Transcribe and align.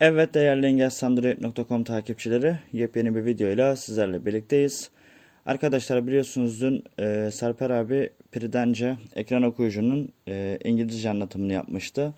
Evet 0.00 0.34
değerli 0.34 0.66
engelsandroid.com 0.66 1.84
takipçileri 1.84 2.56
yepyeni 2.72 3.14
bir 3.14 3.24
videoyla 3.24 3.76
sizlerle 3.76 4.26
birlikteyiz. 4.26 4.90
Arkadaşlar 5.46 6.06
biliyorsunuz 6.06 6.60
dün 6.60 6.84
e, 6.98 7.30
Sarper 7.32 7.70
abi 7.70 8.10
Pridence 8.32 8.96
ekran 9.14 9.42
okuyucunun 9.42 10.12
e, 10.28 10.58
İngilizce 10.64 11.10
anlatımını 11.10 11.52
yapmıştı. 11.52 12.14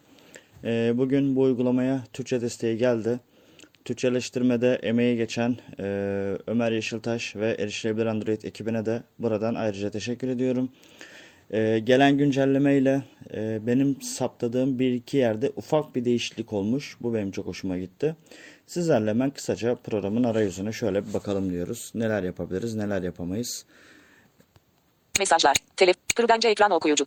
E, 0.64 0.92
bugün 0.94 1.36
bu 1.36 1.40
uygulamaya 1.40 2.04
Türkçe 2.12 2.40
desteği 2.40 2.78
geldi. 2.78 3.20
Türkçeleştirmede 3.84 4.74
emeği 4.74 5.16
geçen 5.16 5.56
e, 5.78 5.84
Ömer 6.46 6.72
Yeşiltaş 6.72 7.36
ve 7.36 7.56
Erişilebilir 7.58 8.06
Android 8.06 8.42
ekibine 8.42 8.86
de 8.86 9.02
buradan 9.18 9.54
ayrıca 9.54 9.90
teşekkür 9.90 10.28
ediyorum. 10.28 10.70
Ee, 11.52 11.78
gelen 11.84 12.18
güncellemeyle 12.18 13.02
e, 13.34 13.66
benim 13.66 14.02
saptadığım 14.02 14.78
bir 14.78 14.92
iki 14.92 15.16
yerde 15.16 15.52
ufak 15.56 15.94
bir 15.94 16.04
değişiklik 16.04 16.52
olmuş. 16.52 16.96
Bu 17.00 17.14
benim 17.14 17.30
çok 17.30 17.46
hoşuma 17.46 17.78
gitti. 17.78 18.16
Sizlerle 18.66 19.10
hemen 19.10 19.30
kısaca 19.30 19.74
programın 19.74 20.24
arayüzüne 20.24 20.72
şöyle 20.72 21.08
bir 21.08 21.14
bakalım 21.14 21.50
diyoruz. 21.50 21.92
Neler 21.94 22.22
yapabiliriz, 22.22 22.74
neler 22.74 23.02
yapamayız. 23.02 23.64
Mesajlar. 25.18 25.56
Tele. 25.76 25.94
Prudence 26.16 26.48
ekran 26.48 26.70
okuyucu. 26.70 27.06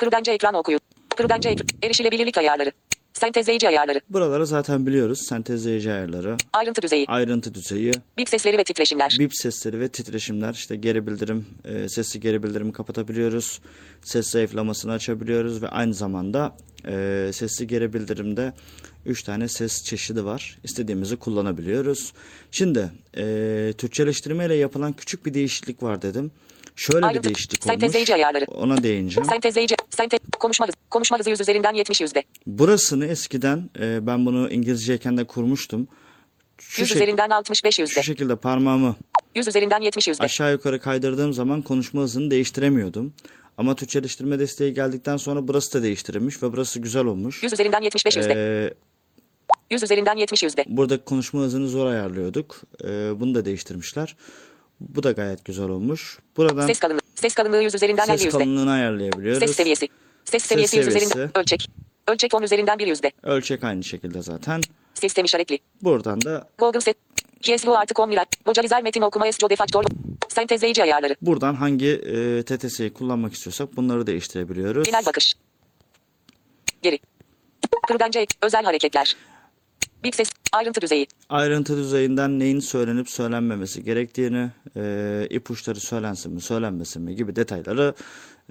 Prudence 0.00 0.32
ekran 0.32 0.54
okuyucu. 0.54 0.84
Prudence 1.16 1.48
ek- 1.48 1.64
erişilebilirlik 1.82 2.38
ayarları. 2.38 2.72
Sentezleyici 3.22 3.68
ayarları. 3.68 4.00
Buraları 4.10 4.46
zaten 4.46 4.86
biliyoruz. 4.86 5.20
Sentezleyici 5.28 5.92
ayarları, 5.92 6.36
Ayrıntı 6.52 6.82
düzeyi. 6.82 7.04
ayrıntı 7.08 7.54
düzeyi, 7.54 7.92
Bip 8.18 8.28
sesleri 8.28 8.58
ve 8.58 8.64
titreşimler. 8.64 9.16
bip 9.20 9.34
sesleri 9.36 9.80
ve 9.80 9.88
titreşimler. 9.88 10.52
İşte 10.54 10.76
geri 10.76 11.06
bildirim, 11.06 11.46
e, 11.64 11.88
sesli 11.88 12.20
geri 12.20 12.42
bildirimi 12.42 12.72
kapatabiliyoruz. 12.72 13.60
Ses 14.02 14.30
zayıflamasını 14.30 14.92
açabiliyoruz 14.92 15.62
ve 15.62 15.68
aynı 15.68 15.94
zamanda 15.94 16.56
e, 16.88 17.30
sesli 17.32 17.66
geri 17.66 17.92
bildirimde 17.92 18.52
3 19.06 19.22
tane 19.22 19.48
ses 19.48 19.84
çeşidi 19.84 20.24
var. 20.24 20.58
İstediğimizi 20.64 21.16
kullanabiliyoruz. 21.16 22.12
Şimdi 22.50 22.90
e, 23.16 23.72
Türkçeleştirme 23.78 24.46
ile 24.46 24.54
yapılan 24.54 24.92
küçük 24.92 25.26
bir 25.26 25.34
değişiklik 25.34 25.82
var 25.82 26.02
dedim. 26.02 26.30
Şöyle 26.76 26.98
bir 27.02 27.06
Ayrıntı- 27.06 27.24
değişiklik 27.24 27.62
olmuş. 27.66 27.72
Sentezleyici 27.74 28.14
ayarları. 28.14 28.44
Ona 28.44 28.82
değineceğim. 28.82 29.28
Sentezleyici. 29.28 29.74
Konuşma 30.38 30.66
hızı. 30.66 30.76
Konuşma 30.90 31.18
hızı 31.18 31.30
100 31.30 31.40
üzerinden 31.40 31.74
70 31.74 32.00
yüzde. 32.00 32.22
Burasını 32.46 33.06
eskiden 33.06 33.70
e, 33.80 34.06
ben 34.06 34.26
bunu 34.26 34.50
İngilizceyken 34.50 35.16
de 35.16 35.24
kurmuştum. 35.24 35.88
Şu, 36.58 36.82
100 36.82 36.90
şek- 36.90 36.94
üzerinden 36.94 37.30
65 37.30 37.78
yüzde. 37.78 37.94
şu 37.94 38.02
şekilde 38.02 38.36
parmağımı 38.36 38.96
100 39.34 39.48
üzerinden 39.48 39.80
70 39.80 40.08
yüzde. 40.08 40.24
aşağı 40.24 40.52
yukarı 40.52 40.80
kaydırdığım 40.80 41.32
zaman 41.32 41.62
konuşma 41.62 42.02
hızını 42.02 42.30
değiştiremiyordum. 42.30 43.14
Ama 43.56 43.74
Türkçeleştirme 43.74 44.38
desteği 44.38 44.74
geldikten 44.74 45.16
sonra 45.16 45.48
burası 45.48 45.78
da 45.78 45.82
değiştirilmiş 45.82 46.42
ve 46.42 46.52
burası 46.52 46.80
güzel 46.80 47.04
olmuş. 47.04 47.42
100 47.42 47.52
üzerinden 47.52 47.82
75 47.82 48.16
yüzde. 48.16 48.34
Ee, 48.36 48.74
100 49.70 49.82
üzerinden 49.82 50.16
70 50.16 50.42
yüzde. 50.42 50.64
burada 50.68 51.04
konuşma 51.04 51.40
hızını 51.40 51.68
zor 51.68 51.86
ayarlıyorduk. 51.86 52.60
Ee, 52.84 53.20
bunu 53.20 53.34
da 53.34 53.44
değiştirmişler. 53.44 54.16
Bu 54.80 55.02
da 55.02 55.12
gayet 55.12 55.44
güzel 55.44 55.68
olmuş. 55.68 56.18
Buradan 56.36 56.66
Ses 56.66 56.78
kalınlığı. 56.78 57.00
Ses 57.20 57.34
kalınlığı 57.34 57.62
100 57.62 57.74
üzerinden 57.74 58.02
50 58.02 58.10
ses 58.10 58.24
yüzde. 58.24 58.38
kalınlığını 58.38 58.72
ayarlayabiliyoruz. 58.72 59.38
Ses 59.38 59.56
seviyesi. 59.56 59.88
Ses 60.24 60.42
seviyesi 60.42 60.76
100 60.76 60.84
seviyesi. 60.86 61.06
üzerinden. 61.06 61.38
Ölçek. 61.38 61.68
Ölçek 62.08 62.34
10 62.34 62.42
üzerinden 62.42 62.78
1 62.78 62.86
yüzde. 62.86 63.12
Ölçek 63.22 63.64
aynı 63.64 63.84
şekilde 63.84 64.22
zaten. 64.22 64.60
Sistem 64.94 65.24
işaretli. 65.24 65.58
Buradan 65.82 66.22
da 66.22 66.48
Google 66.58 66.80
set. 66.80 66.96
KSU 67.42 67.76
artık 67.76 67.98
10 68.00 68.12
lira. 68.12 68.26
Vocalizer 68.46 68.82
metin 68.82 69.02
okuma 69.02 69.32
SCO 69.32 69.50
defaktör. 69.50 69.84
Sentezleyici 70.28 70.82
ayarları. 70.82 71.16
buradan 71.22 71.54
hangi 71.54 71.88
e, 71.88 72.42
TTS'yi 72.42 72.92
kullanmak 72.92 73.32
istiyorsak 73.34 73.76
bunları 73.76 74.06
değiştirebiliyoruz. 74.06 74.86
Genel 74.86 75.06
bakış. 75.06 75.34
Geri. 76.82 76.98
Ek. 78.14 78.34
Özel 78.42 78.64
hareketler. 78.64 79.16
Bip 80.04 80.14
ses. 80.14 80.30
Ayrıntı 80.52 80.80
düzeyi. 80.80 81.06
ayrıntı 81.28 81.76
düzeyinden 81.76 82.38
neyin 82.38 82.60
söylenip 82.60 83.10
söylenmemesi 83.10 83.84
gerektiğini, 83.84 84.50
e, 84.76 85.26
ipuçları 85.30 85.80
söylensin 85.80 86.32
mi, 86.32 86.40
söylenmesin 86.40 87.02
mi 87.02 87.16
gibi 87.16 87.36
detayları 87.36 87.94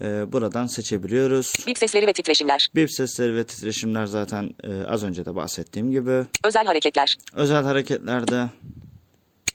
e, 0.01 0.31
buradan 0.31 0.67
seçebiliyoruz. 0.67 1.53
Bip 1.67 1.77
sesleri 1.77 2.07
ve 2.07 2.13
titreşimler. 2.13 2.67
Bip 2.75 2.91
sesleri 2.91 3.35
ve 3.35 3.43
titreşimler 3.43 4.05
zaten 4.05 4.49
e, 4.63 4.83
az 4.83 5.03
önce 5.03 5.25
de 5.25 5.35
bahsettiğim 5.35 5.91
gibi. 5.91 6.25
Özel 6.43 6.65
hareketler. 6.65 7.17
Özel 7.33 7.63
hareketlerde 7.63 8.49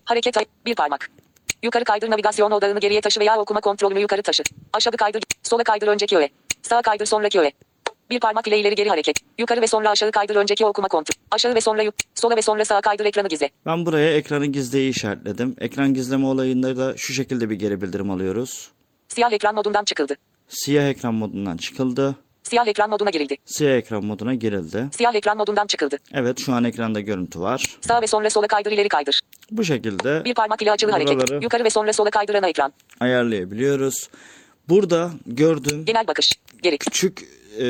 Hareket 0.04 0.36
bir 0.66 0.74
parmak. 0.74 1.10
Yukarı 1.62 1.84
kaydır 1.84 2.10
navigasyon 2.10 2.50
odağını 2.50 2.80
geriye 2.80 3.00
taşı 3.00 3.20
veya 3.20 3.38
okuma 3.38 3.60
kontrolünü 3.60 4.00
yukarı 4.00 4.22
taşı. 4.22 4.42
Aşağı 4.72 4.92
kaydır. 4.92 5.22
Sola 5.42 5.64
kaydır 5.64 5.88
önceki 5.88 6.16
öğe. 6.16 6.28
Sağa 6.62 6.82
kaydır 6.82 7.06
sonraki 7.06 7.40
öğe. 7.40 7.52
Bir 8.12 8.20
parmak 8.20 8.46
ile 8.48 8.58
ileri 8.60 8.74
geri 8.74 8.88
hareket. 8.88 9.16
Yukarı 9.38 9.60
ve 9.62 9.66
sonra 9.66 9.90
aşağı 9.90 10.10
kaydır 10.12 10.36
önceki 10.36 10.66
okuma 10.66 10.88
kontrol. 10.88 11.14
Aşağı 11.30 11.54
ve 11.54 11.60
sonra 11.60 11.82
yuk. 11.82 11.94
Sola 12.14 12.36
ve 12.36 12.42
sonra 12.42 12.64
sağa 12.64 12.80
kaydır 12.80 13.04
ekranı 13.04 13.28
gizle. 13.28 13.50
ben 13.66 13.86
buraya 13.86 14.16
ekranı 14.16 14.46
gizleyi 14.46 14.90
işaretledim. 14.90 15.56
Ekran 15.60 15.94
gizleme 15.94 16.26
olayında 16.26 16.76
da 16.76 16.94
şu 16.96 17.12
şekilde 17.12 17.50
bir 17.50 17.54
geri 17.54 17.80
bildirim 17.82 18.10
alıyoruz. 18.10 18.70
Siyah 19.08 19.32
ekran 19.32 19.54
modundan 19.54 19.84
çıkıldı. 19.84 20.16
Siyah 20.48 20.88
ekran 20.88 21.14
modundan 21.14 21.56
çıkıldı. 21.56 22.16
Siyah 22.42 22.66
ekran 22.66 22.90
moduna 22.90 23.10
girildi. 23.10 23.36
Siyah 23.44 23.76
ekran 23.76 24.04
moduna 24.04 24.34
girildi. 24.34 24.88
Siyah 24.92 25.14
ekran 25.14 25.36
modundan 25.36 25.66
çıkıldı. 25.66 25.98
Evet 26.12 26.38
şu 26.40 26.52
an 26.52 26.64
ekranda 26.64 27.00
görüntü 27.00 27.40
var. 27.40 27.78
Sağa 27.80 28.02
ve 28.02 28.06
sonra 28.06 28.30
sola 28.30 28.46
kaydır 28.46 28.72
ileri 28.72 28.88
kaydır. 28.88 29.20
Bu 29.50 29.64
şekilde 29.64 30.24
Bir 30.24 30.34
parmak 30.34 30.62
ile 30.62 30.72
açılı 30.72 30.90
hareket. 30.90 31.42
Yukarı 31.42 31.64
ve 31.64 31.70
sonra 31.70 31.92
sola 31.92 32.10
kaydır 32.10 32.34
ana 32.34 32.48
ekran. 32.48 32.72
ayarlayabiliyoruz. 33.00 34.08
Burada 34.68 35.10
gördüğüm 35.26 35.84
Genel 35.84 36.06
bakış. 36.06 36.32
Geri. 36.62 36.78
küçük 36.78 37.20
e, 37.60 37.64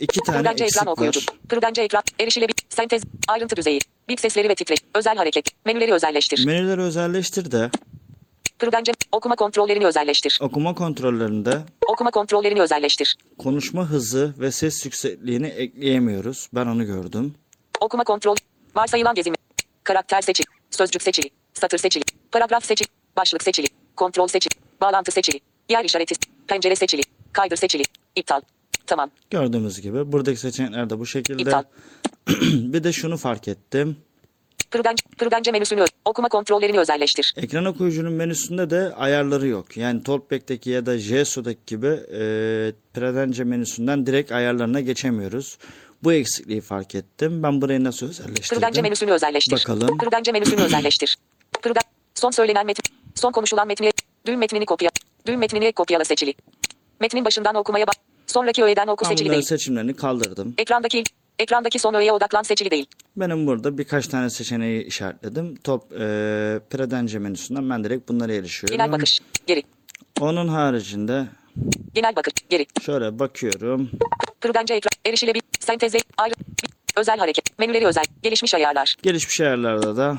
iki 0.00 0.20
tane 0.20 0.38
Prudence 0.38 0.64
eksik 0.64 0.76
ekran 0.82 0.92
okuyucu. 0.92 1.20
var. 1.20 1.26
Prudence 1.48 1.82
ekran. 1.82 2.02
Erişilebilir. 2.20 2.56
Sentez. 2.68 3.02
Ayrıntı 3.28 3.56
düzeyi. 3.56 3.80
Bip 4.08 4.20
sesleri 4.20 4.48
ve 4.48 4.54
titreş. 4.54 4.78
Özel 4.94 5.16
hareket. 5.16 5.48
Menüleri 5.66 5.92
özelleştir. 5.92 6.46
Menüleri 6.46 6.80
özelleştir 6.80 7.50
de 7.50 7.70
Prudence. 8.58 8.92
Okuma 9.12 9.36
kontrollerini 9.36 9.86
özelleştir. 9.86 10.38
okuma 10.42 10.74
kontrollerinde 10.74 11.58
Okuma 11.88 12.10
kontrollerini 12.10 12.60
özelleştir. 12.60 13.16
konuşma 13.38 13.86
hızı 13.86 14.34
ve 14.38 14.52
ses 14.52 14.84
yüksekliğini 14.84 15.46
ekleyemiyoruz. 15.46 16.48
Ben 16.54 16.66
onu 16.66 16.86
gördüm. 16.86 17.34
Okuma 17.80 18.04
kontrol. 18.04 18.36
Varsayılan 18.76 19.14
gezimi. 19.14 19.36
Karakter 19.84 20.22
seçili. 20.22 20.46
Sözcük 20.70 21.02
seçili. 21.02 21.30
Satır 21.54 21.78
seçili. 21.78 22.04
Paragraf 22.32 22.64
seçili. 22.64 22.88
Başlık 23.16 23.42
seçili. 23.42 23.66
Kontrol 23.96 24.26
seçili. 24.28 24.54
Bağlantı 24.80 25.12
seçili. 25.12 25.40
Yer 25.68 25.84
işareti. 25.84 26.14
Pencere 26.48 26.76
seçili. 26.76 27.02
Kaydır 27.32 27.56
seçili. 27.56 27.82
İptal. 28.16 28.40
Tamam. 28.86 29.10
Gördüğümüz 29.30 29.80
gibi 29.80 30.12
buradaki 30.12 30.40
seçenekler 30.40 30.90
de 30.90 30.98
bu 30.98 31.06
şekilde. 31.06 31.42
İptal. 31.42 31.62
bir 32.52 32.84
de 32.84 32.92
şunu 32.92 33.16
fark 33.16 33.48
ettim. 33.48 33.96
Prudence, 34.70 35.02
Prudence 35.18 35.52
menüsünü 35.52 35.84
okuma 36.04 36.28
kontrollerini 36.28 36.78
özelleştir. 36.78 37.34
Ekran 37.36 37.64
okuyucunun 37.64 38.12
menüsünde 38.12 38.70
de 38.70 38.94
ayarları 38.94 39.46
yok. 39.46 39.76
Yani 39.76 40.02
Talkback'teki 40.02 40.70
ya 40.70 40.86
da 40.86 40.98
JSO'daki 40.98 41.60
gibi 41.66 41.86
e, 41.86 42.18
Prudence 42.94 43.44
menüsünden 43.44 44.06
direkt 44.06 44.32
ayarlarına 44.32 44.80
geçemiyoruz. 44.80 45.58
Bu 46.02 46.12
eksikliği 46.12 46.60
fark 46.60 46.94
ettim. 46.94 47.42
Ben 47.42 47.60
burayı 47.62 47.84
nasıl 47.84 48.08
özelleştirdim? 48.08 48.60
Prudence 48.60 48.82
menüsünü 48.82 49.10
özelleştir. 49.10 49.52
Bakalım. 49.52 49.98
Prudence 49.98 50.32
menüsünü 50.32 50.60
özelleştir. 50.60 51.16
Prudence, 51.62 51.88
son 52.14 52.30
söylenen 52.30 52.66
metin, 52.66 52.84
son 53.14 53.32
konuşulan 53.32 53.66
metni, 53.66 53.90
düğüm 54.26 54.38
metnini 54.38 54.66
kopya, 54.66 54.90
düğüm 55.26 55.38
metnini 55.40 55.72
kopyala 55.72 56.04
seçili. 56.04 56.34
Metnin 57.00 57.24
başından 57.24 57.54
okumaya 57.54 57.86
bak. 57.86 57.94
Sonraki 58.26 58.64
öğeden 58.64 58.86
oku 58.86 59.04
seçili 59.04 59.30
değil. 59.30 59.42
seçimlerini 59.42 59.96
kaldırdım. 59.96 60.54
Ekrandaki 60.58 61.04
ekrandaki 61.38 61.78
son 61.78 61.94
öğeye 61.94 62.12
odaklan 62.12 62.42
seçili 62.42 62.70
değil. 62.70 62.86
Benim 63.16 63.46
burada 63.46 63.78
birkaç 63.78 64.08
tane 64.08 64.30
seçeneği 64.30 64.84
işaretledim. 64.84 65.56
Top 65.56 65.92
e, 65.92 65.96
Predence 66.70 67.18
menüsünden 67.18 67.70
ben 67.70 67.84
direkt 67.84 68.08
bunlara 68.08 68.32
erişiyorum. 68.32 68.76
Genel 68.78 68.92
bakış. 68.92 69.20
Geri. 69.46 69.62
Onun 70.20 70.48
haricinde 70.48 71.26
Genel 71.94 72.16
bakış. 72.16 72.32
Geri. 72.50 72.66
şöyle 72.82 73.18
bakıyorum. 73.18 73.90
Prudence 74.40 74.74
ekran. 74.74 74.90
Erişilebilir. 75.06 75.42
Senteze. 75.60 75.98
Ayrı. 76.16 76.34
Özel 76.96 77.18
hareket. 77.18 77.58
Menüleri 77.58 77.86
özel. 77.86 78.04
Gelişmiş 78.22 78.54
ayarlar. 78.54 78.96
Gelişmiş 79.02 79.40
ayarlarda 79.40 79.96
da 79.96 80.18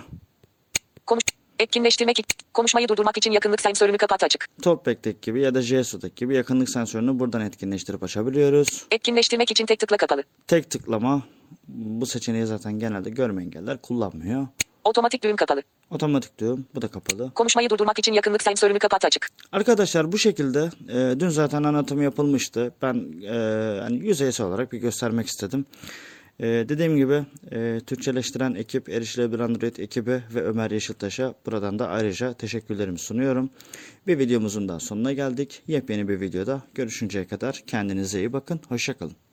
Konuş. 1.05 1.23
Etkinleştirmek. 1.59 2.25
Konuşmayı 2.53 2.87
durdurmak 2.87 3.17
için 3.17 3.31
yakınlık 3.31 3.61
sensörünü 3.61 3.97
kapat 3.97 4.23
açık. 4.23 4.47
Talkback'teki 4.61 5.21
gibi 5.21 5.41
ya 5.41 5.55
da 5.55 5.61
JSO'daki 5.61 6.15
gibi 6.15 6.35
yakınlık 6.35 6.69
sensörünü 6.69 7.19
buradan 7.19 7.41
etkinleştirip 7.41 8.03
açabiliyoruz. 8.03 8.85
Etkinleştirmek 8.91 9.51
için 9.51 9.65
tek 9.65 9.79
tıkla 9.79 9.97
kapalı. 9.97 10.23
Tek 10.47 10.69
tıklama 10.69 11.21
bu 11.67 12.05
seçeneği 12.05 12.45
zaten 12.45 12.79
genelde 12.79 13.09
görme 13.09 13.43
engeller 13.43 13.77
kullanmıyor. 13.81 14.47
Otomatik 14.83 15.23
düğüm 15.23 15.35
kapalı. 15.35 15.61
Otomatik 15.91 16.39
diyorum. 16.39 16.65
Bu 16.75 16.81
da 16.81 16.87
kapalı. 16.87 17.31
Konuşmayı 17.35 17.69
durdurmak 17.69 17.99
için 17.99 18.13
yakınlık 18.13 18.43
sensörünü 18.43 18.79
kapat 18.79 19.05
açık. 19.05 19.29
Arkadaşlar 19.51 20.11
bu 20.11 20.17
şekilde 20.17 20.69
e, 20.89 21.19
dün 21.19 21.29
zaten 21.29 21.63
anlatım 21.63 22.01
yapılmıştı. 22.01 22.73
Ben 22.81 23.21
e, 23.23 23.79
hani 23.81 23.97
yüzeysel 23.97 24.47
olarak 24.47 24.71
bir 24.71 24.77
göstermek 24.77 25.27
istedim. 25.27 25.65
E, 26.39 26.45
dediğim 26.45 26.97
gibi 26.97 27.25
e, 27.51 27.79
Türkçeleştiren 27.87 28.53
ekip, 28.55 28.89
Erişilebilir 28.89 29.39
Android 29.39 29.75
ekibi 29.75 30.23
ve 30.35 30.41
Ömer 30.43 30.71
Yeşiltaş'a 30.71 31.33
buradan 31.45 31.79
da 31.79 31.87
ayrıca 31.87 32.33
teşekkürlerimi 32.33 32.99
sunuyorum. 32.99 33.49
Bir 34.07 34.19
videomuzun 34.19 34.67
daha 34.67 34.79
sonuna 34.79 35.13
geldik. 35.13 35.63
Yepyeni 35.67 36.07
bir 36.07 36.21
videoda 36.21 36.61
görüşünceye 36.75 37.27
kadar 37.27 37.63
kendinize 37.67 38.19
iyi 38.19 38.33
bakın. 38.33 38.59
Hoşçakalın. 38.69 39.26